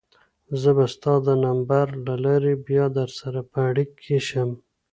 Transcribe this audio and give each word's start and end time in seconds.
زه 0.61 0.69
به 0.77 0.85
ستا 0.93 1.13
د 1.27 1.29
نمبر 1.45 1.85
له 2.05 2.15
لارې 2.25 2.53
بیا 2.67 2.85
درسره 2.97 3.39
په 3.51 3.59
اړیکه 3.69 3.95
کې 4.05 4.17
شم. 4.27 4.49